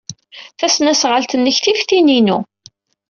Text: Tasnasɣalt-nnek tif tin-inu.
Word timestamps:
Tasnasɣalt-nnek 0.59 1.57
tif 1.63 1.79
tin-inu. 1.89 2.37